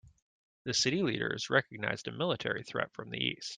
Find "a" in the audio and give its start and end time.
2.07-2.11